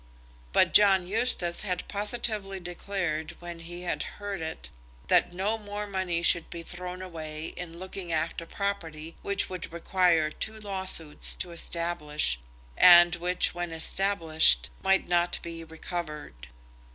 But 0.51 0.73
John 0.73 1.05
Eustace 1.05 1.61
had 1.61 1.87
positively 1.87 2.59
declared 2.59 3.35
when 3.39 3.59
he 3.59 3.83
heard 3.83 4.41
it 4.41 4.71
that 5.09 5.31
no 5.31 5.59
more 5.59 5.85
money 5.85 6.23
should 6.23 6.49
be 6.49 6.63
thrown 6.63 7.03
away 7.03 7.49
in 7.49 7.77
looking 7.77 8.11
after 8.11 8.47
property 8.47 9.15
which 9.21 9.47
would 9.47 9.71
require 9.71 10.31
two 10.31 10.59
lawsuits 10.59 11.35
to 11.35 11.51
establish, 11.51 12.39
and 12.75 13.15
which, 13.17 13.53
when 13.53 13.71
established, 13.71 14.71
might 14.81 15.07
not 15.07 15.37
be 15.43 15.63
recovered. 15.63 16.47